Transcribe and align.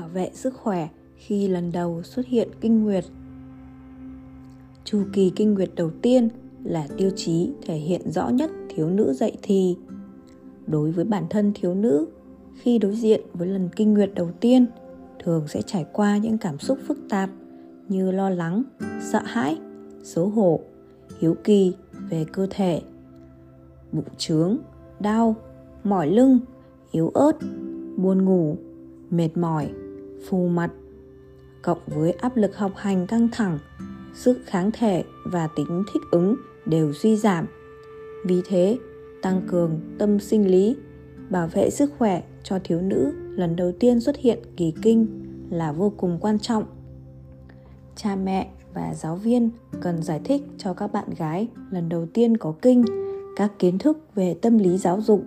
bảo 0.00 0.08
vệ 0.08 0.30
sức 0.32 0.54
khỏe 0.54 0.88
khi 1.16 1.48
lần 1.48 1.72
đầu 1.72 2.02
xuất 2.02 2.26
hiện 2.26 2.48
kinh 2.60 2.84
nguyệt. 2.84 3.04
Chu 4.84 5.02
kỳ 5.12 5.32
kinh 5.36 5.54
nguyệt 5.54 5.70
đầu 5.76 5.90
tiên 6.02 6.28
là 6.64 6.88
tiêu 6.96 7.10
chí 7.16 7.50
thể 7.62 7.76
hiện 7.76 8.10
rõ 8.10 8.28
nhất 8.28 8.50
thiếu 8.68 8.90
nữ 8.90 9.12
dậy 9.12 9.32
thì. 9.42 9.76
Đối 10.66 10.90
với 10.90 11.04
bản 11.04 11.24
thân 11.30 11.52
thiếu 11.54 11.74
nữ, 11.74 12.06
khi 12.54 12.78
đối 12.78 12.96
diện 12.96 13.20
với 13.32 13.48
lần 13.48 13.68
kinh 13.76 13.94
nguyệt 13.94 14.10
đầu 14.14 14.30
tiên, 14.40 14.66
thường 15.24 15.48
sẽ 15.48 15.62
trải 15.62 15.86
qua 15.92 16.18
những 16.18 16.38
cảm 16.38 16.58
xúc 16.58 16.78
phức 16.86 16.98
tạp 17.08 17.30
như 17.88 18.10
lo 18.10 18.30
lắng, 18.30 18.62
sợ 19.00 19.20
hãi, 19.24 19.58
xấu 20.02 20.28
hổ, 20.28 20.60
hiếu 21.18 21.34
kỳ 21.44 21.72
về 22.10 22.24
cơ 22.32 22.46
thể, 22.50 22.82
bụng 23.92 24.08
trướng, 24.18 24.56
đau, 25.00 25.36
mỏi 25.84 26.10
lưng, 26.10 26.38
yếu 26.90 27.08
ớt, 27.08 27.32
buồn 27.96 28.24
ngủ, 28.24 28.56
mệt 29.10 29.36
mỏi, 29.36 29.70
phù 30.28 30.48
mặt, 30.48 30.70
cộng 31.62 31.78
với 31.86 32.12
áp 32.12 32.36
lực 32.36 32.56
học 32.56 32.72
hành 32.76 33.06
căng 33.06 33.28
thẳng, 33.32 33.58
sức 34.14 34.38
kháng 34.46 34.70
thể 34.70 35.04
và 35.24 35.48
tính 35.56 35.82
thích 35.92 36.02
ứng 36.10 36.36
đều 36.66 36.92
suy 36.92 37.16
giảm. 37.16 37.46
Vì 38.24 38.42
thế, 38.48 38.78
tăng 39.22 39.42
cường 39.48 39.80
tâm 39.98 40.20
sinh 40.20 40.50
lý, 40.50 40.76
bảo 41.30 41.48
vệ 41.48 41.70
sức 41.70 41.92
khỏe 41.98 42.22
cho 42.42 42.58
thiếu 42.64 42.80
nữ 42.80 43.12
lần 43.36 43.56
đầu 43.56 43.72
tiên 43.80 44.00
xuất 44.00 44.16
hiện 44.16 44.38
kỳ 44.56 44.74
kinh 44.82 45.06
là 45.50 45.72
vô 45.72 45.92
cùng 45.96 46.18
quan 46.20 46.38
trọng. 46.38 46.64
Cha 47.96 48.16
mẹ 48.16 48.50
và 48.74 48.94
giáo 48.94 49.16
viên 49.16 49.50
cần 49.80 50.02
giải 50.02 50.20
thích 50.24 50.42
cho 50.58 50.74
các 50.74 50.92
bạn 50.92 51.10
gái 51.18 51.48
lần 51.70 51.88
đầu 51.88 52.06
tiên 52.06 52.36
có 52.36 52.54
kinh 52.62 52.84
các 53.36 53.52
kiến 53.58 53.78
thức 53.78 53.98
về 54.14 54.34
tâm 54.34 54.58
lý 54.58 54.78
giáo 54.78 55.00
dục 55.00 55.24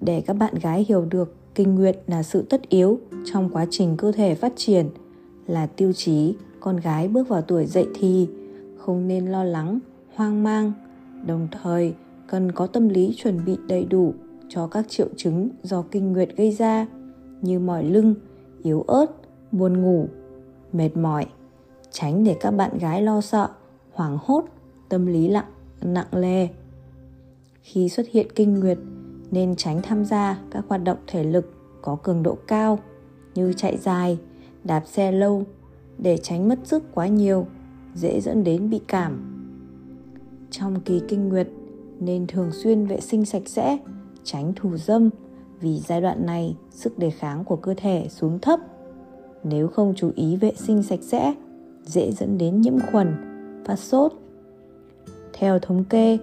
để 0.00 0.22
các 0.26 0.32
bạn 0.34 0.54
gái 0.54 0.86
hiểu 0.88 1.04
được 1.04 1.34
kinh 1.54 1.74
nguyệt 1.74 2.02
là 2.06 2.22
sự 2.22 2.42
tất 2.42 2.68
yếu 2.68 3.00
trong 3.24 3.50
quá 3.50 3.66
trình 3.70 3.96
cơ 3.96 4.12
thể 4.12 4.34
phát 4.34 4.52
triển 4.56 4.90
là 5.46 5.66
tiêu 5.66 5.92
chí 5.92 6.34
con 6.60 6.76
gái 6.76 7.08
bước 7.08 7.28
vào 7.28 7.42
tuổi 7.42 7.66
dậy 7.66 7.86
thì 7.94 8.28
không 8.78 9.08
nên 9.08 9.26
lo 9.26 9.44
lắng, 9.44 9.78
hoang 10.14 10.42
mang. 10.42 10.72
Đồng 11.26 11.48
thời, 11.62 11.94
cần 12.26 12.52
có 12.52 12.66
tâm 12.66 12.88
lý 12.88 13.14
chuẩn 13.16 13.44
bị 13.44 13.56
đầy 13.68 13.84
đủ 13.84 14.14
cho 14.48 14.66
các 14.66 14.88
triệu 14.88 15.08
chứng 15.16 15.48
do 15.62 15.82
kinh 15.90 16.12
nguyệt 16.12 16.36
gây 16.36 16.52
ra, 16.52 16.86
như 17.42 17.58
mỏi 17.58 17.84
lưng, 17.84 18.14
yếu 18.62 18.82
ớt, 18.82 19.06
buồn 19.52 19.82
ngủ, 19.82 20.08
mệt 20.72 20.96
mỏi. 20.96 21.26
Tránh 21.90 22.24
để 22.24 22.36
các 22.40 22.50
bạn 22.50 22.78
gái 22.78 23.02
lo 23.02 23.20
sợ, 23.20 23.48
hoảng 23.92 24.18
hốt, 24.22 24.44
tâm 24.88 25.06
lý 25.06 25.28
lặng, 25.28 25.52
nặng 25.82 26.06
lề. 26.12 26.48
Khi 27.62 27.88
xuất 27.88 28.06
hiện 28.08 28.26
kinh 28.34 28.60
nguyệt, 28.60 28.78
nên 29.30 29.56
tránh 29.56 29.82
tham 29.82 30.04
gia 30.04 30.38
các 30.50 30.64
hoạt 30.68 30.84
động 30.84 30.98
thể 31.06 31.24
lực 31.24 31.54
có 31.82 31.96
cường 32.02 32.22
độ 32.22 32.38
cao 32.46 32.78
như 33.34 33.52
chạy 33.52 33.76
dài 33.76 34.18
đạp 34.64 34.82
xe 34.86 35.12
lâu 35.12 35.44
để 35.98 36.16
tránh 36.16 36.48
mất 36.48 36.58
sức 36.64 36.82
quá 36.94 37.06
nhiều 37.06 37.46
dễ 37.94 38.20
dẫn 38.20 38.44
đến 38.44 38.70
bị 38.70 38.80
cảm. 38.86 39.36
Trong 40.50 40.80
kỳ 40.80 41.02
kinh 41.08 41.28
nguyệt 41.28 41.48
nên 42.00 42.26
thường 42.26 42.50
xuyên 42.52 42.86
vệ 42.86 43.00
sinh 43.00 43.24
sạch 43.24 43.42
sẽ 43.46 43.78
tránh 44.24 44.52
thù 44.56 44.76
dâm 44.76 45.10
vì 45.60 45.78
giai 45.78 46.00
đoạn 46.00 46.26
này 46.26 46.56
sức 46.70 46.98
đề 46.98 47.10
kháng 47.10 47.44
của 47.44 47.56
cơ 47.56 47.74
thể 47.76 48.06
xuống 48.10 48.38
thấp. 48.38 48.60
Nếu 49.44 49.68
không 49.68 49.94
chú 49.96 50.10
ý 50.14 50.36
vệ 50.36 50.52
sinh 50.56 50.82
sạch 50.82 51.02
sẽ 51.02 51.34
dễ 51.84 52.12
dẫn 52.12 52.38
đến 52.38 52.60
nhiễm 52.60 52.74
khuẩn, 52.90 53.14
phát 53.64 53.78
sốt. 53.78 54.12
Theo 55.32 55.58
thống 55.58 55.84
kê, 55.84 56.18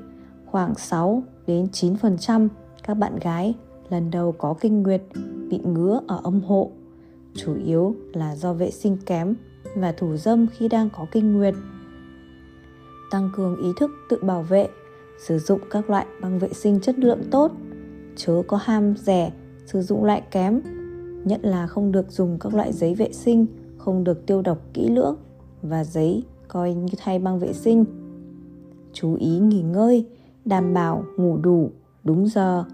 khoảng 0.46 0.76
6 0.76 1.24
đến 1.48 1.68
9% 1.72 2.48
các 2.84 2.94
bạn 2.94 3.20
gái 3.22 3.54
lần 3.90 4.12
đầu 4.12 4.32
có 4.32 4.56
kinh 4.62 4.84
nguyệt 4.84 5.02
bị 5.50 5.60
ngứa 5.64 6.00
ở 6.08 6.20
âm 6.24 6.42
hộ, 6.42 6.72
chủ 7.36 7.56
yếu 7.66 7.96
là 8.14 8.36
do 8.36 8.54
vệ 8.54 8.72
sinh 8.72 8.98
kém 9.06 9.36
và 9.76 9.92
thủ 9.92 10.18
dâm 10.18 10.48
khi 10.48 10.68
đang 10.68 10.90
có 10.90 11.06
kinh 11.12 11.34
nguyệt. 11.34 11.54
Tăng 13.12 13.30
cường 13.36 13.58
ý 13.62 13.70
thức 13.80 13.92
tự 14.10 14.18
bảo 14.22 14.44
vệ, 14.44 14.68
sử 15.20 15.40
dụng 15.40 15.60
các 15.70 15.90
loại 15.90 16.06
băng 16.22 16.40
vệ 16.40 16.54
sinh 16.54 16.80
chất 16.80 17.00
lượng 17.00 17.22
tốt, 17.32 17.52
chớ 18.16 18.42
có 18.48 18.58
ham 18.58 18.96
rẻ, 18.98 19.32
sử 19.66 19.82
dụng 19.82 20.04
loại 20.04 20.22
kém, 20.32 20.62
nhất 21.26 21.40
là 21.44 21.68
không 21.68 21.92
được 21.92 22.12
dùng 22.12 22.40
các 22.40 22.54
loại 22.54 22.74
giấy 22.74 22.96
vệ 22.96 23.12
sinh 23.12 23.46
không 23.78 24.04
được 24.04 24.26
tiêu 24.26 24.42
độc 24.42 24.58
kỹ 24.74 24.90
lưỡng 24.90 25.16
và 25.62 25.84
giấy 25.84 26.24
coi 26.48 26.74
như 26.74 26.94
thay 26.98 27.20
băng 27.20 27.40
vệ 27.40 27.54
sinh. 27.54 27.86
Chú 28.94 29.16
ý 29.16 29.40
nghỉ 29.40 29.62
ngơi, 29.62 30.06
đảm 30.46 30.74
bảo 30.74 31.04
ngủ 31.18 31.38
đủ, 31.38 31.72
đúng 32.04 32.28
giờ, 32.28 32.66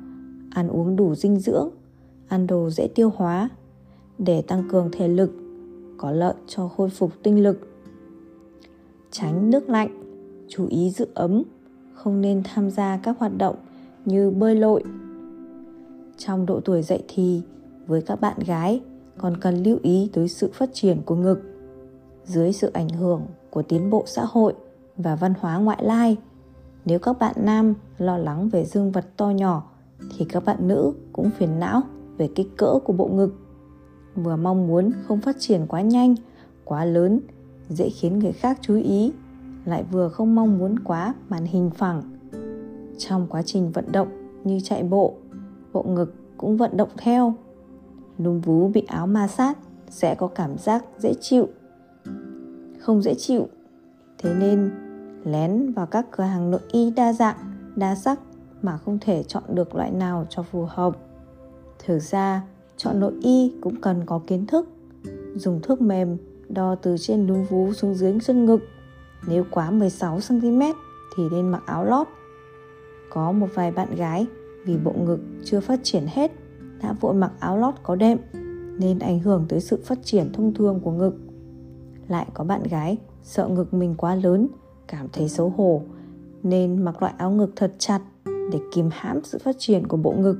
ăn 0.50 0.68
uống 0.68 0.96
đủ 0.96 1.16
dinh 1.16 1.40
dưỡng, 1.40 1.70
ăn 2.28 2.48
đồ 2.48 2.70
dễ 2.70 2.88
tiêu 2.96 3.12
hóa 3.16 3.50
để 4.26 4.42
tăng 4.42 4.64
cường 4.70 4.90
thể 4.92 5.08
lực, 5.08 5.32
có 5.98 6.12
lợi 6.12 6.34
cho 6.48 6.68
khôi 6.68 6.90
phục 6.90 7.12
tinh 7.24 7.44
lực. 7.44 7.60
Tránh 9.12 9.50
nước 9.50 9.70
lạnh, 9.70 10.04
chú 10.48 10.68
ý 10.68 10.90
giữ 10.90 11.08
ấm, 11.14 11.44
không 11.94 12.22
nên 12.22 12.44
tham 12.44 12.70
gia 12.70 12.98
các 12.98 13.20
hoạt 13.20 13.38
động 13.38 13.56
như 14.06 14.32
bơi 14.32 14.56
lội. 14.56 14.84
Trong 16.18 16.46
độ 16.46 16.60
tuổi 16.60 16.82
dậy 16.82 17.04
thì, 17.08 17.42
với 17.88 18.02
các 18.02 18.22
bạn 18.22 18.38
gái 18.46 18.82
còn 19.18 19.38
cần 19.38 19.64
lưu 19.64 19.78
ý 19.82 20.10
tới 20.14 20.28
sự 20.28 20.50
phát 20.54 20.70
triển 20.74 21.02
của 21.06 21.16
ngực 21.16 21.42
dưới 22.26 22.54
sự 22.54 22.72
ảnh 22.74 22.90
hưởng 22.90 23.22
của 23.50 23.62
tiến 23.62 23.90
bộ 23.90 24.04
xã 24.08 24.26
hội 24.26 24.54
và 24.98 25.16
văn 25.16 25.34
hóa 25.40 25.58
ngoại 25.58 25.84
lai 25.84 26.18
nếu 26.86 27.00
các 27.00 27.20
bạn 27.20 27.36
nam 27.38 27.74
lo 27.98 28.18
lắng 28.18 28.50
về 28.50 28.66
dương 28.66 28.92
vật 28.92 29.06
to 29.18 29.30
nhỏ 29.30 29.70
thì 30.18 30.26
các 30.26 30.46
bạn 30.46 30.68
nữ 30.68 30.94
cũng 31.14 31.30
phiền 31.30 31.60
não 31.60 31.82
về 32.18 32.30
kích 32.36 32.48
cỡ 32.58 32.80
của 32.84 32.94
bộ 32.94 33.08
ngực 33.08 33.36
vừa 34.16 34.36
mong 34.36 34.68
muốn 34.68 34.92
không 35.08 35.22
phát 35.22 35.36
triển 35.40 35.66
quá 35.68 35.82
nhanh, 35.82 36.16
quá 36.66 36.86
lớn, 36.86 37.20
dễ 37.70 37.90
khiến 37.90 38.20
người 38.20 38.32
khác 38.32 38.58
chú 38.62 38.76
ý, 38.76 39.14
lại 39.66 39.84
vừa 39.92 40.10
không 40.10 40.36
mong 40.36 40.58
muốn 40.58 40.80
quá 40.80 41.14
màn 41.30 41.46
hình 41.46 41.70
phẳng. 41.70 42.04
Trong 42.98 43.28
quá 43.30 43.42
trình 43.42 43.72
vận 43.72 43.92
động 43.92 44.08
như 44.44 44.60
chạy 44.64 44.84
bộ 44.84 45.14
bộ 45.74 45.84
ngực 45.84 46.14
cũng 46.38 46.58
vận 46.58 46.78
động 46.78 46.90
theo. 46.98 47.34
Núm 48.20 48.42
vú 48.42 48.68
bị 48.68 48.86
áo 48.88 49.08
ma 49.08 49.28
sát 49.28 49.58
sẽ 49.90 50.16
có 50.16 50.28
cảm 50.28 50.58
giác 50.58 50.86
dễ 50.98 51.14
chịu. 51.22 51.48
Không 52.80 53.02
dễ 53.02 53.14
chịu, 53.14 53.48
thế 54.18 54.34
nên 54.40 54.72
lén 55.24 55.72
vào 55.72 55.86
các 55.86 56.06
cửa 56.12 56.24
hàng 56.24 56.52
nội 56.52 56.62
y 56.72 56.92
đa 56.92 57.14
dạng, 57.14 57.36
đa 57.76 57.96
sắc 57.96 58.20
mà 58.62 58.78
không 58.78 58.98
thể 59.02 59.24
chọn 59.24 59.44
được 59.54 59.76
loại 59.76 59.92
nào 59.92 60.26
cho 60.30 60.44
phù 60.44 60.66
hợp. 60.70 60.98
Thực 61.86 62.00
ra 62.00 62.42
chọn 62.84 63.00
nội 63.00 63.14
y 63.22 63.54
cũng 63.62 63.82
cần 63.82 64.06
có 64.06 64.22
kiến 64.28 64.46
thức. 64.46 64.70
Dùng 65.36 65.60
thước 65.64 65.82
mềm, 65.82 66.18
đo 66.50 66.76
từ 66.76 66.96
trên 67.00 67.28
núm 67.28 67.44
vú 67.44 67.74
xuống 67.74 67.96
dưới 67.96 68.14
chân 68.24 68.46
ngực. 68.46 68.60
Nếu 69.28 69.46
quá 69.52 69.72
16 69.72 70.20
cm 70.30 70.62
thì 71.16 71.24
nên 71.32 71.50
mặc 71.50 71.64
áo 71.66 71.86
lót. 71.86 72.08
Có 73.10 73.32
một 73.32 73.48
vài 73.54 73.72
bạn 73.72 73.96
gái, 73.96 74.26
vì 74.66 74.78
bộ 74.78 74.94
ngực 75.06 75.20
chưa 75.44 75.60
phát 75.60 75.80
triển 75.84 76.04
hết, 76.08 76.32
đã 76.82 76.94
vội 77.02 77.14
mặc 77.14 77.32
áo 77.40 77.58
lót 77.58 77.74
có 77.84 77.96
đệm, 77.96 78.18
nên 78.80 79.00
ảnh 79.00 79.20
hưởng 79.20 79.46
tới 79.50 79.60
sự 79.60 79.80
phát 79.86 80.00
triển 80.04 80.34
thông 80.34 80.54
thường 80.54 80.80
của 80.84 80.92
ngực. 80.92 81.16
Lại 82.08 82.28
có 82.34 82.44
bạn 82.44 82.64
gái, 82.64 82.98
sợ 83.22 83.48
ngực 83.48 83.74
mình 83.74 83.96
quá 83.98 84.16
lớn, 84.16 84.48
cảm 84.88 85.08
thấy 85.14 85.30
xấu 85.30 85.50
hổ, 85.50 85.82
nên 86.44 86.86
mặc 86.86 87.02
loại 87.02 87.14
áo 87.18 87.32
ngực 87.32 87.52
thật 87.56 87.74
chặt 87.78 88.00
để 88.26 88.60
kìm 88.74 88.90
hãm 88.92 89.24
sự 89.24 89.38
phát 89.44 89.56
triển 89.60 89.88
của 89.88 89.98
bộ 89.98 90.12
ngực 90.12 90.38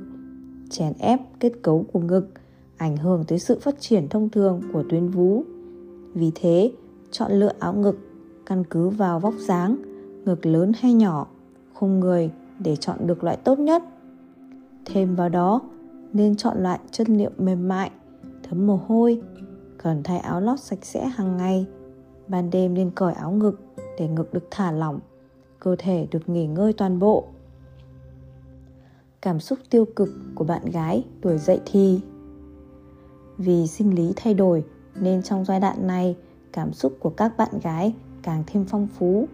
chèn 0.74 0.92
ép 0.98 1.20
kết 1.40 1.52
cấu 1.62 1.84
của 1.92 2.00
ngực, 2.00 2.28
ảnh 2.76 2.96
hưởng 2.96 3.24
tới 3.28 3.38
sự 3.38 3.58
phát 3.60 3.74
triển 3.80 4.08
thông 4.08 4.30
thường 4.30 4.62
của 4.72 4.84
tuyến 4.90 5.08
vú. 5.08 5.42
Vì 6.14 6.32
thế, 6.34 6.72
chọn 7.10 7.32
lựa 7.32 7.52
áo 7.58 7.74
ngực, 7.74 7.98
căn 8.46 8.64
cứ 8.70 8.88
vào 8.88 9.20
vóc 9.20 9.34
dáng, 9.38 9.76
ngực 10.24 10.46
lớn 10.46 10.72
hay 10.78 10.92
nhỏ, 10.92 11.26
khung 11.74 12.00
người 12.00 12.30
để 12.58 12.76
chọn 12.76 13.06
được 13.06 13.24
loại 13.24 13.36
tốt 13.36 13.58
nhất. 13.58 13.82
Thêm 14.84 15.14
vào 15.14 15.28
đó, 15.28 15.60
nên 16.12 16.36
chọn 16.36 16.62
loại 16.62 16.78
chất 16.90 17.10
liệu 17.10 17.30
mềm 17.38 17.68
mại, 17.68 17.90
thấm 18.42 18.66
mồ 18.66 18.80
hôi, 18.86 19.22
cần 19.78 20.02
thay 20.02 20.18
áo 20.18 20.40
lót 20.40 20.60
sạch 20.60 20.84
sẽ 20.84 21.06
hàng 21.06 21.36
ngày. 21.36 21.66
Ban 22.28 22.50
đêm 22.50 22.74
nên 22.74 22.90
cởi 22.90 23.14
áo 23.14 23.30
ngực 23.30 23.60
để 23.98 24.08
ngực 24.08 24.34
được 24.34 24.48
thả 24.50 24.72
lỏng, 24.72 25.00
cơ 25.58 25.76
thể 25.78 26.06
được 26.10 26.28
nghỉ 26.28 26.46
ngơi 26.46 26.72
toàn 26.72 26.98
bộ 26.98 27.24
cảm 29.24 29.40
xúc 29.40 29.58
tiêu 29.70 29.84
cực 29.96 30.08
của 30.34 30.44
bạn 30.44 30.70
gái 30.70 31.04
tuổi 31.20 31.38
dậy 31.38 31.60
thì. 31.66 32.00
Vì 33.38 33.66
sinh 33.66 33.94
lý 33.94 34.12
thay 34.16 34.34
đổi 34.34 34.64
nên 35.00 35.22
trong 35.22 35.44
giai 35.44 35.60
đoạn 35.60 35.86
này, 35.86 36.16
cảm 36.52 36.72
xúc 36.72 36.96
của 37.00 37.10
các 37.10 37.36
bạn 37.36 37.48
gái 37.62 37.94
càng 38.22 38.42
thêm 38.46 38.64
phong 38.68 38.86
phú. 38.86 39.28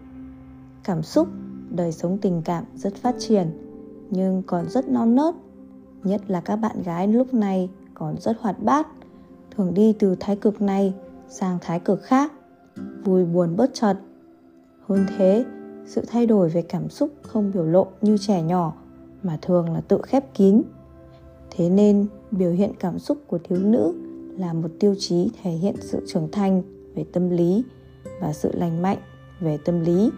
Cảm 0.83 1.03
xúc, 1.03 1.27
đời 1.69 1.91
sống 1.91 2.17
tình 2.17 2.41
cảm 2.45 2.63
rất 2.75 2.95
phát 2.95 3.15
triển, 3.19 3.47
nhưng 4.09 4.43
còn 4.43 4.69
rất 4.69 4.89
non 4.89 5.15
nớt, 5.15 5.35
nhất 6.03 6.21
là 6.27 6.41
các 6.41 6.55
bạn 6.55 6.83
gái 6.83 7.07
lúc 7.07 7.33
này 7.33 7.69
còn 7.93 8.15
rất 8.19 8.37
hoạt 8.39 8.63
bát, 8.63 8.87
thường 9.55 9.73
đi 9.73 9.93
từ 9.93 10.15
thái 10.19 10.35
cực 10.35 10.61
này 10.61 10.93
sang 11.29 11.57
thái 11.61 11.79
cực 11.79 12.03
khác, 12.03 12.33
vui 13.03 13.25
buồn 13.25 13.55
bất 13.55 13.71
chợt. 13.73 13.95
Hơn 14.87 15.05
thế, 15.17 15.45
sự 15.85 16.05
thay 16.07 16.25
đổi 16.25 16.49
về 16.49 16.61
cảm 16.61 16.89
xúc 16.89 17.09
không 17.21 17.51
biểu 17.53 17.65
lộ 17.65 17.87
như 18.01 18.17
trẻ 18.17 18.41
nhỏ 18.41 18.80
mà 19.23 19.37
thường 19.41 19.73
là 19.73 19.81
tự 19.81 20.01
khép 20.03 20.33
kín. 20.33 20.61
Thế 21.51 21.69
nên, 21.69 22.07
biểu 22.31 22.51
hiện 22.51 22.71
cảm 22.79 22.99
xúc 22.99 23.17
của 23.27 23.39
thiếu 23.43 23.59
nữ 23.59 23.93
là 24.37 24.53
một 24.53 24.69
tiêu 24.79 24.95
chí 24.99 25.29
thể 25.41 25.51
hiện 25.51 25.75
sự 25.81 26.05
trưởng 26.07 26.31
thành 26.31 26.61
về 26.95 27.05
tâm 27.13 27.29
lý 27.29 27.63
và 28.21 28.33
sự 28.33 28.51
lành 28.53 28.81
mạnh 28.81 28.97
về 29.39 29.57
tâm 29.65 29.81
lý. 29.81 30.09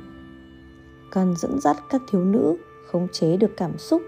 Cần 1.12 1.34
dẫn 1.38 1.60
dắt 1.62 1.78
các 1.90 2.02
thiếu 2.12 2.26
nữ 2.26 2.58
khống 2.92 3.08
chế 3.12 3.38
được 3.38 3.52
cảm 3.58 3.78
xúc, 3.78 4.02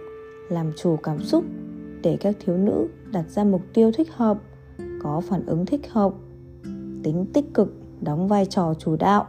làm 0.49 0.71
chủ 0.77 0.97
cảm 1.03 1.23
xúc 1.23 1.43
để 2.01 2.17
các 2.19 2.35
thiếu 2.39 2.57
nữ 2.57 2.87
đặt 3.11 3.25
ra 3.29 3.43
mục 3.43 3.61
tiêu 3.73 3.91
thích 3.91 4.13
hợp, 4.13 4.37
có 5.03 5.21
phản 5.21 5.45
ứng 5.45 5.65
thích 5.65 5.91
hợp, 5.91 6.13
tính 7.03 7.25
tích 7.33 7.53
cực, 7.53 7.73
đóng 8.01 8.27
vai 8.27 8.45
trò 8.45 8.73
chủ 8.73 8.95
đạo. 8.95 9.27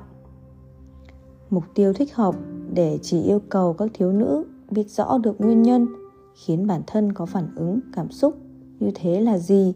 Mục 1.50 1.64
tiêu 1.74 1.92
thích 1.92 2.14
hợp 2.14 2.34
để 2.74 2.98
chỉ 3.02 3.22
yêu 3.22 3.40
cầu 3.48 3.72
các 3.72 3.90
thiếu 3.94 4.12
nữ 4.12 4.44
biết 4.70 4.90
rõ 4.90 5.18
được 5.18 5.40
nguyên 5.40 5.62
nhân, 5.62 5.86
khiến 6.34 6.66
bản 6.66 6.82
thân 6.86 7.12
có 7.12 7.26
phản 7.26 7.54
ứng, 7.56 7.80
cảm 7.92 8.10
xúc 8.10 8.36
như 8.80 8.90
thế 8.94 9.20
là 9.20 9.38
gì? 9.38 9.74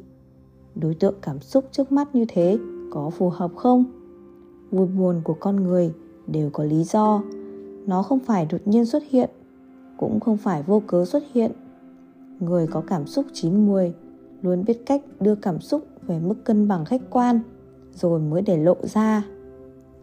Đối 0.75 0.95
tượng 0.95 1.15
cảm 1.23 1.41
xúc 1.41 1.65
trước 1.73 1.93
mắt 1.93 2.15
như 2.15 2.25
thế 2.29 2.59
có 2.91 3.11
phù 3.11 3.31
hợp 3.31 3.51
không? 3.57 3.85
Vui 4.71 4.87
buồn 4.87 5.21
của 5.25 5.37
con 5.41 5.57
người 5.57 5.93
đều 6.27 6.51
có 6.51 6.65
lý 6.65 6.85
do. 6.85 7.23
Nó 7.87 8.03
không 8.03 8.19
phải 8.19 8.47
đột 8.51 8.61
nhiên 8.65 8.87
xuất 8.87 9.03
hiện, 9.11 9.31
cũng 9.97 10.21
không 10.21 10.37
phải 10.37 10.63
vô 10.63 10.83
cớ 10.87 11.05
xuất 11.05 11.23
hiện. 11.33 11.53
Người 12.41 12.67
có 12.67 12.83
cảm 12.87 13.07
xúc 13.07 13.27
chín 13.33 13.67
muồi 13.67 13.95
luôn 14.43 14.65
biết 14.65 14.83
cách 14.87 15.03
đưa 15.21 15.35
cảm 15.35 15.61
xúc 15.61 15.87
về 16.07 16.21
mức 16.21 16.35
cân 16.45 16.69
bằng 16.69 16.85
khách 16.85 17.03
quan, 17.11 17.41
rồi 17.95 18.21
mới 18.21 18.43
để 18.43 18.57
lộ 18.57 18.77
ra. 18.83 19.25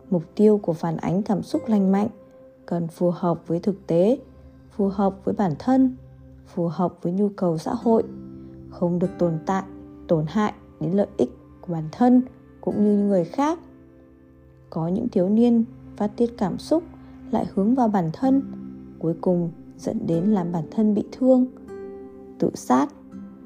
Mục 0.09 0.23
tiêu 0.35 0.59
của 0.63 0.73
phản 0.73 0.97
ánh 0.97 1.21
cảm 1.21 1.43
xúc 1.43 1.61
lành 1.67 1.91
mạnh 1.91 2.07
cần 2.65 2.87
phù 2.87 3.11
hợp 3.11 3.47
với 3.47 3.59
thực 3.59 3.87
tế 3.87 4.17
phù 4.77 4.87
hợp 4.87 5.25
với 5.25 5.35
bản 5.35 5.53
thân, 5.59 5.95
phù 6.45 6.67
hợp 6.67 6.93
với 7.01 7.13
nhu 7.13 7.29
cầu 7.29 7.57
xã 7.57 7.73
hội, 7.73 8.03
không 8.69 8.99
được 8.99 9.09
tồn 9.17 9.33
tại, 9.45 9.63
tổn 10.07 10.25
hại 10.27 10.53
đến 10.79 10.91
lợi 10.91 11.07
ích 11.17 11.29
của 11.61 11.73
bản 11.73 11.83
thân 11.91 12.21
cũng 12.61 12.83
như 12.83 13.03
người 13.03 13.25
khác. 13.25 13.59
Có 14.69 14.87
những 14.87 15.09
thiếu 15.09 15.29
niên 15.29 15.63
phát 15.97 16.11
tiết 16.17 16.37
cảm 16.37 16.57
xúc 16.57 16.83
lại 17.31 17.45
hướng 17.53 17.75
vào 17.75 17.87
bản 17.87 18.09
thân, 18.13 18.41
cuối 18.99 19.13
cùng 19.21 19.51
dẫn 19.77 20.07
đến 20.07 20.23
làm 20.23 20.51
bản 20.51 20.63
thân 20.71 20.93
bị 20.93 21.03
thương. 21.11 21.45
Tự 22.39 22.49
sát, 22.53 22.89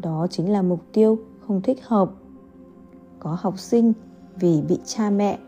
đó 0.01 0.27
chính 0.29 0.51
là 0.51 0.61
mục 0.61 0.79
tiêu 0.93 1.19
không 1.47 1.61
thích 1.61 1.87
hợp. 1.87 2.11
Có 3.19 3.37
học 3.41 3.59
sinh 3.59 3.93
vì 4.39 4.61
bị 4.61 4.79
cha 4.85 5.09
mẹ 5.09 5.39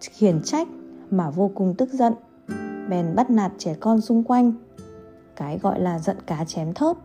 khiển 0.00 0.42
trách 0.44 0.68
mà 1.10 1.30
vô 1.30 1.50
cùng 1.54 1.74
tức 1.78 1.88
giận, 1.92 2.12
bèn 2.88 3.14
bắt 3.14 3.30
nạt 3.30 3.52
trẻ 3.58 3.76
con 3.80 4.00
xung 4.00 4.24
quanh 4.24 4.52
cái 5.36 5.58
gọi 5.58 5.80
là 5.80 5.98
giận 5.98 6.16
cá 6.26 6.44
chém 6.44 6.74
thớt 6.74 6.96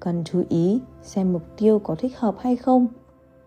cần 0.00 0.24
chú 0.24 0.42
ý 0.48 0.80
xem 1.02 1.32
mục 1.32 1.42
tiêu 1.56 1.78
có 1.78 1.94
thích 1.94 2.18
hợp 2.18 2.34
hay 2.38 2.56
không 2.56 2.86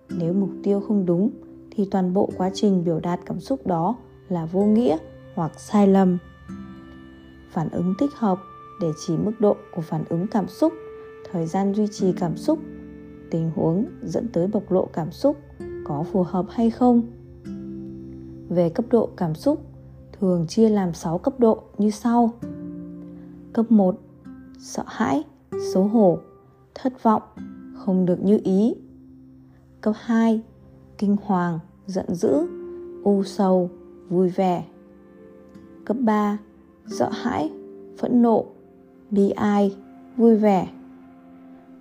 nếu 0.09 0.33
mục 0.33 0.49
tiêu 0.63 0.81
không 0.87 1.05
đúng, 1.05 1.29
thì 1.71 1.87
toàn 1.91 2.13
bộ 2.13 2.29
quá 2.37 2.49
trình 2.53 2.83
biểu 2.83 2.99
đạt 2.99 3.19
cảm 3.25 3.39
xúc 3.39 3.67
đó 3.67 3.95
là 4.29 4.45
vô 4.45 4.61
nghĩa 4.61 4.97
hoặc 5.35 5.59
sai 5.59 5.87
lầm 5.87 6.17
phản 7.51 7.69
ứng 7.69 7.93
thích 7.99 8.11
hợp 8.15 8.39
để 8.81 8.87
chỉ 9.05 9.17
mức 9.17 9.31
độ 9.39 9.55
của 9.75 9.81
phản 9.81 10.03
ứng 10.09 10.27
cảm 10.27 10.47
xúc, 10.47 10.73
thời 11.31 11.45
gian 11.45 11.73
duy 11.73 11.87
trì 11.91 12.13
cảm 12.13 12.37
xúc, 12.37 12.59
tình 13.31 13.51
huống 13.55 13.85
dẫn 14.01 14.27
tới 14.33 14.47
bộc 14.47 14.71
lộ 14.71 14.85
cảm 14.93 15.11
xúc 15.11 15.37
có 15.85 16.03
phù 16.11 16.23
hợp 16.23 16.45
hay 16.49 16.69
không 16.69 17.01
về 18.49 18.69
cấp 18.69 18.85
độ 18.89 19.09
cảm 19.17 19.35
xúc, 19.35 19.61
thường 20.19 20.45
chia 20.47 20.69
làm 20.69 20.93
6 20.93 21.17
cấp 21.17 21.39
độ 21.39 21.63
như 21.77 21.89
sau. 21.89 22.31
Cấp 23.53 23.71
1. 23.71 23.99
Sợ 24.65 24.83
hãi, 24.87 25.23
xấu 25.73 25.83
hổ, 25.83 26.17
thất 26.75 27.03
vọng, 27.03 27.21
không 27.75 28.05
được 28.05 28.23
như 28.23 28.39
ý. 28.43 28.75
Cấp 29.81 29.95
2. 29.97 30.41
Kinh 30.97 31.17
hoàng, 31.23 31.59
giận 31.87 32.15
dữ, 32.15 32.47
u 33.03 33.23
sầu, 33.23 33.69
vui 34.09 34.29
vẻ. 34.29 34.65
Cấp 35.85 35.97
3. 35.99 36.37
Sợ 36.87 37.09
hãi, 37.09 37.51
phẫn 37.97 38.21
nộ, 38.21 38.45
bi 39.11 39.29
ai, 39.29 39.75
vui 40.17 40.35
vẻ. 40.35 40.67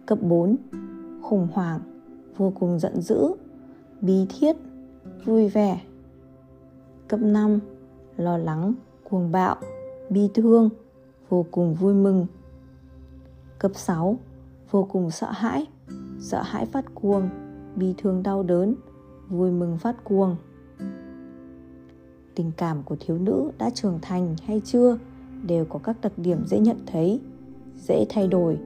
Cấp 0.06 0.18
4. 0.22 0.56
Khủng 1.22 1.48
hoảng, 1.52 1.80
vô 2.36 2.52
cùng 2.60 2.78
giận 2.78 3.00
dữ, 3.00 3.32
bi 4.00 4.26
thiết, 4.28 4.56
vui 5.24 5.48
vẻ. 5.48 5.80
Cấp 7.08 7.20
5. 7.20 7.58
Lo 8.16 8.38
lắng, 8.38 8.74
cuồng 9.10 9.32
bạo, 9.32 9.56
bi 10.10 10.28
thương, 10.34 10.70
vô 11.28 11.46
cùng 11.50 11.74
vui 11.74 11.94
mừng. 11.94 12.26
Cấp 13.62 13.72
6. 13.74 14.18
Vô 14.70 14.88
cùng 14.92 15.10
sợ 15.10 15.30
hãi, 15.30 15.66
sợ 16.20 16.42
hãi 16.42 16.66
phát 16.66 16.84
cuồng, 16.94 17.28
bi 17.76 17.94
thương 17.98 18.22
đau 18.22 18.42
đớn, 18.42 18.74
vui 19.28 19.50
mừng 19.50 19.78
phát 19.78 20.04
cuồng. 20.04 20.36
Tình 22.34 22.52
cảm 22.56 22.82
của 22.82 22.96
thiếu 23.00 23.18
nữ 23.18 23.50
đã 23.58 23.70
trưởng 23.70 23.98
thành 24.02 24.36
hay 24.44 24.62
chưa 24.64 24.98
đều 25.46 25.64
có 25.64 25.78
các 25.78 25.96
đặc 26.02 26.12
điểm 26.16 26.46
dễ 26.46 26.58
nhận 26.58 26.76
thấy, 26.86 27.20
dễ 27.76 28.06
thay 28.08 28.28
đổi, 28.28 28.58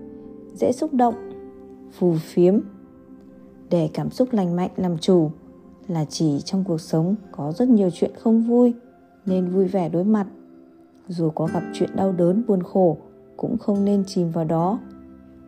dễ 0.55 0.73
xúc 0.73 0.95
động, 0.95 1.15
phù 1.93 2.15
phiếm. 2.21 2.61
Để 3.71 3.91
cảm 3.95 4.11
xúc 4.11 4.29
lành 4.33 4.57
mạnh 4.57 4.71
làm 4.77 4.99
chủ 4.99 5.31
là 5.89 6.05
chỉ 6.05 6.41
trong 6.45 6.65
cuộc 6.65 6.81
sống 6.81 7.15
có 7.33 7.53
rất 7.53 7.69
nhiều 7.69 7.91
chuyện 7.91 8.11
không 8.19 8.43
vui 8.43 8.75
nên 9.27 9.51
vui 9.51 9.65
vẻ 9.65 9.89
đối 9.89 10.05
mặt 10.05 10.27
dù 11.09 11.31
có 11.31 11.49
gặp 11.55 11.63
chuyện 11.75 11.97
đau 11.97 12.13
đớn 12.13 12.43
buồn 12.47 12.63
khổ 12.63 12.99
cũng 13.37 13.59
không 13.59 13.85
nên 13.85 14.05
chìm 14.05 14.31
vào 14.31 14.45
đó. 14.45 14.81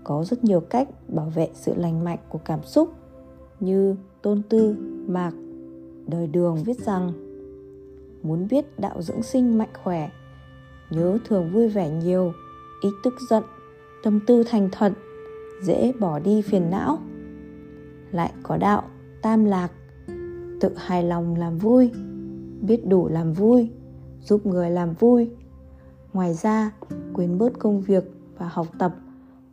Có 0.04 0.24
rất 0.24 0.44
nhiều 0.44 0.60
cách 0.60 0.88
bảo 1.08 1.32
vệ 1.34 1.48
sự 1.54 1.72
lành 1.76 2.04
mạnh 2.04 2.18
của 2.28 2.38
cảm 2.44 2.62
xúc 2.62 2.92
như 3.60 3.96
tôn 4.22 4.42
tư, 4.48 4.76
mạc, 5.06 5.32
đời 6.06 6.26
đường 6.26 6.56
viết 6.64 6.78
rằng, 6.78 7.12
muốn 8.22 8.48
biết 8.50 8.78
đạo 8.78 9.02
dưỡng 9.02 9.22
sinh 9.22 9.58
mạnh 9.58 9.68
khỏe, 9.82 10.10
nhớ 10.90 11.18
thường 11.24 11.50
vui 11.52 11.68
vẻ 11.68 11.90
nhiều, 11.90 12.32
ít 12.82 12.92
tức 13.04 13.14
giận, 13.30 13.42
tâm 14.02 14.20
tư 14.26 14.44
thành 14.46 14.68
thật 14.72 14.92
dễ 15.62 15.92
bỏ 16.00 16.18
đi 16.18 16.42
phiền 16.42 16.70
não. 16.70 16.98
Lại 18.12 18.32
có 18.42 18.56
đạo 18.56 18.82
tam 19.22 19.44
lạc, 19.44 19.68
tự 20.60 20.74
hài 20.76 21.04
lòng 21.04 21.36
làm 21.36 21.58
vui, 21.58 21.90
biết 22.60 22.86
đủ 22.86 23.08
làm 23.08 23.32
vui, 23.32 23.70
giúp 24.22 24.46
người 24.46 24.70
làm 24.70 24.92
vui. 24.92 25.30
Ngoài 26.12 26.34
ra 26.34 26.72
quên 27.18 27.38
bớt 27.38 27.58
công 27.58 27.80
việc 27.80 28.04
và 28.38 28.48
học 28.48 28.66
tập, 28.78 28.94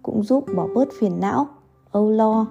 cũng 0.03 0.23
giúp 0.23 0.45
bỏ 0.55 0.67
bớt 0.75 0.87
phiền 0.99 1.19
não, 1.19 1.47
âu 1.91 2.11
lo. 2.11 2.47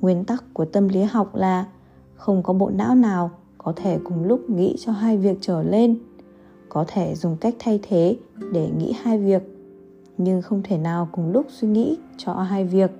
Nguyên 0.00 0.24
tắc 0.24 0.44
của 0.54 0.64
tâm 0.64 0.88
lý 0.88 1.02
học 1.02 1.34
là 1.34 1.66
không 2.14 2.42
có 2.42 2.52
bộ 2.52 2.70
não 2.70 2.94
nào 2.94 3.30
có 3.58 3.72
thể 3.76 3.98
cùng 4.04 4.24
lúc 4.24 4.50
nghĩ 4.50 4.76
cho 4.78 4.92
hai 4.92 5.16
việc 5.16 5.38
trở 5.40 5.62
lên, 5.62 5.98
có 6.68 6.84
thể 6.88 7.14
dùng 7.14 7.36
cách 7.40 7.54
thay 7.58 7.80
thế 7.82 8.18
để 8.52 8.70
nghĩ 8.78 8.92
hai 9.02 9.18
việc, 9.18 9.42
nhưng 10.18 10.42
không 10.42 10.62
thể 10.64 10.78
nào 10.78 11.08
cùng 11.12 11.32
lúc 11.32 11.46
suy 11.48 11.68
nghĩ 11.68 11.98
cho 12.16 12.34
hai 12.34 12.64
việc. 12.64 12.90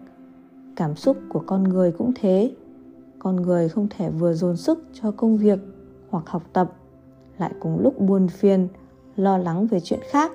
Cảm 0.76 0.96
xúc 0.96 1.16
của 1.28 1.42
con 1.46 1.62
người 1.62 1.92
cũng 1.92 2.12
thế, 2.20 2.54
con 3.18 3.36
người 3.36 3.68
không 3.68 3.86
thể 3.90 4.10
vừa 4.10 4.34
dồn 4.34 4.56
sức 4.56 4.84
cho 4.92 5.10
công 5.10 5.36
việc 5.36 5.58
hoặc 6.10 6.24
học 6.26 6.42
tập, 6.52 6.72
lại 7.38 7.52
cùng 7.60 7.78
lúc 7.80 8.00
buồn 8.00 8.28
phiền, 8.28 8.68
lo 9.16 9.38
lắng 9.38 9.66
về 9.66 9.80
chuyện 9.80 10.00
khác 10.10 10.32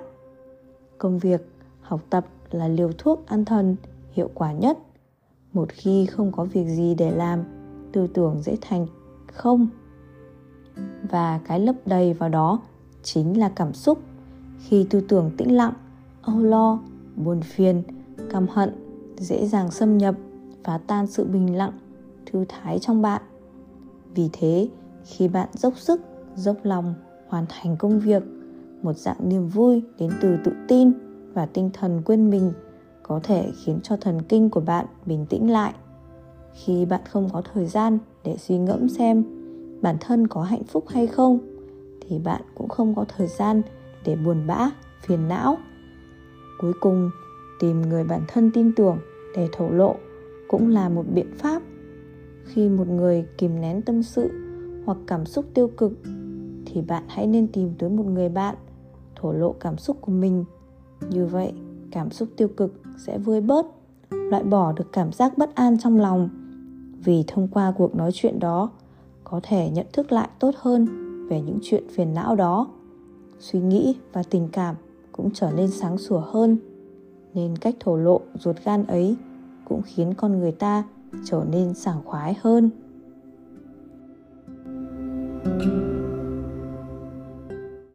công 0.98 1.18
việc, 1.18 1.48
học 1.80 2.00
tập 2.10 2.26
là 2.50 2.68
liều 2.68 2.90
thuốc 2.98 3.26
an 3.26 3.44
thần, 3.44 3.76
hiệu 4.12 4.30
quả 4.34 4.52
nhất. 4.52 4.78
Một 5.52 5.68
khi 5.72 6.06
không 6.06 6.32
có 6.32 6.44
việc 6.44 6.64
gì 6.64 6.94
để 6.94 7.10
làm, 7.10 7.42
tư 7.92 8.06
tưởng 8.06 8.42
dễ 8.42 8.56
thành 8.60 8.86
không. 9.32 9.68
Và 11.10 11.40
cái 11.44 11.60
lấp 11.60 11.76
đầy 11.86 12.12
vào 12.12 12.28
đó 12.28 12.60
chính 13.02 13.38
là 13.38 13.48
cảm 13.48 13.74
xúc. 13.74 13.98
Khi 14.58 14.86
tư 14.90 15.00
tưởng 15.00 15.30
tĩnh 15.36 15.56
lặng, 15.56 15.72
âu 16.22 16.38
lo, 16.38 16.80
buồn 17.16 17.40
phiền, 17.40 17.82
căm 18.30 18.46
hận, 18.48 18.70
dễ 19.16 19.46
dàng 19.46 19.70
xâm 19.70 19.98
nhập 19.98 20.14
phá 20.64 20.78
tan 20.86 21.06
sự 21.06 21.24
bình 21.24 21.56
lặng, 21.56 21.72
thư 22.26 22.44
thái 22.48 22.78
trong 22.78 23.02
bạn. 23.02 23.22
Vì 24.14 24.30
thế, 24.32 24.68
khi 25.04 25.28
bạn 25.28 25.48
dốc 25.52 25.78
sức, 25.78 26.00
dốc 26.36 26.56
lòng 26.62 26.94
hoàn 27.28 27.46
thành 27.48 27.76
công 27.76 28.00
việc 28.00 28.22
một 28.82 28.92
dạng 28.96 29.28
niềm 29.28 29.48
vui 29.48 29.82
đến 29.98 30.10
từ 30.20 30.36
tự 30.44 30.52
tin 30.68 30.92
và 31.34 31.46
tinh 31.46 31.70
thần 31.72 32.02
quên 32.04 32.30
mình, 32.30 32.52
có 33.02 33.20
thể 33.22 33.50
khiến 33.64 33.78
cho 33.82 33.96
thần 33.96 34.22
kinh 34.22 34.50
của 34.50 34.60
bạn 34.60 34.86
bình 35.06 35.26
tĩnh 35.26 35.50
lại. 35.50 35.74
Khi 36.52 36.84
bạn 36.84 37.00
không 37.10 37.28
có 37.32 37.42
thời 37.52 37.66
gian 37.66 37.98
để 38.24 38.36
suy 38.36 38.58
ngẫm 38.58 38.88
xem 38.88 39.24
bản 39.82 39.96
thân 40.00 40.26
có 40.26 40.42
hạnh 40.42 40.64
phúc 40.64 40.84
hay 40.88 41.06
không, 41.06 41.38
thì 42.00 42.18
bạn 42.18 42.42
cũng 42.54 42.68
không 42.68 42.94
có 42.94 43.04
thời 43.16 43.26
gian 43.26 43.62
để 44.04 44.16
buồn 44.16 44.46
bã, 44.46 44.70
phiền 45.06 45.28
não. 45.28 45.58
Cuối 46.60 46.72
cùng, 46.80 47.10
tìm 47.60 47.82
người 47.82 48.04
bản 48.04 48.20
thân 48.28 48.50
tin 48.54 48.72
tưởng 48.74 48.98
để 49.36 49.48
thổ 49.52 49.70
lộ 49.70 49.94
cũng 50.48 50.68
là 50.68 50.88
một 50.88 51.04
biện 51.14 51.30
pháp. 51.38 51.62
Khi 52.44 52.68
một 52.68 52.88
người 52.88 53.26
kìm 53.38 53.60
nén 53.60 53.82
tâm 53.82 54.02
sự 54.02 54.30
hoặc 54.84 54.98
cảm 55.06 55.26
xúc 55.26 55.44
tiêu 55.54 55.70
cực, 55.76 55.92
thì 56.66 56.80
bạn 56.82 57.02
hãy 57.08 57.26
nên 57.26 57.46
tìm 57.46 57.72
tới 57.78 57.90
một 57.90 58.06
người 58.06 58.28
bạn 58.28 58.54
thổ 59.16 59.32
lộ 59.32 59.52
cảm 59.60 59.78
xúc 59.78 59.96
của 60.00 60.12
mình. 60.12 60.44
Như 61.10 61.26
vậy, 61.26 61.52
cảm 61.90 62.10
xúc 62.10 62.28
tiêu 62.36 62.48
cực 62.48 62.72
sẽ 62.98 63.18
vơi 63.18 63.40
bớt, 63.40 63.66
loại 64.10 64.42
bỏ 64.42 64.72
được 64.72 64.92
cảm 64.92 65.12
giác 65.12 65.38
bất 65.38 65.54
an 65.54 65.78
trong 65.78 66.00
lòng. 66.00 66.28
Vì 67.04 67.24
thông 67.26 67.48
qua 67.48 67.72
cuộc 67.78 67.96
nói 67.96 68.10
chuyện 68.14 68.38
đó, 68.38 68.70
có 69.24 69.40
thể 69.42 69.70
nhận 69.70 69.86
thức 69.92 70.12
lại 70.12 70.28
tốt 70.38 70.54
hơn 70.58 70.86
về 71.28 71.40
những 71.40 71.58
chuyện 71.62 71.84
phiền 71.90 72.14
não 72.14 72.36
đó. 72.36 72.68
Suy 73.38 73.60
nghĩ 73.60 73.96
và 74.12 74.22
tình 74.30 74.48
cảm 74.52 74.74
cũng 75.12 75.30
trở 75.34 75.50
nên 75.56 75.70
sáng 75.70 75.98
sủa 75.98 76.20
hơn, 76.20 76.58
nên 77.34 77.56
cách 77.56 77.74
thổ 77.80 77.96
lộ 77.96 78.20
ruột 78.38 78.56
gan 78.64 78.86
ấy 78.86 79.16
cũng 79.64 79.82
khiến 79.84 80.14
con 80.14 80.38
người 80.38 80.52
ta 80.52 80.84
trở 81.24 81.44
nên 81.50 81.74
sảng 81.74 82.04
khoái 82.04 82.36
hơn. 82.42 82.70
thank 85.44 85.62
you 85.62 85.85